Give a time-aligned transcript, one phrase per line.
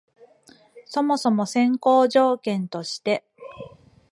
[0.87, 3.23] そもそも先行条件として、